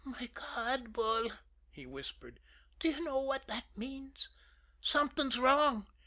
"My 0.03 0.31
God, 0.33 0.91
Bull," 0.93 1.29
he 1.69 1.85
whispered, 1.85 2.39
"do 2.79 2.89
you 2.89 3.03
know 3.03 3.19
what 3.19 3.45
that 3.47 3.67
means? 3.77 4.29
Something's 4.81 5.37
wrong. 5.37 5.85